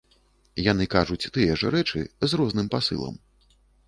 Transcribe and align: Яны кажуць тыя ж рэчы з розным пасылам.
Яны 0.71 0.85
кажуць 0.95 1.29
тыя 1.35 1.57
ж 1.63 1.71
рэчы 1.75 2.01
з 2.31 2.39
розным 2.41 2.67
пасылам. 2.77 3.21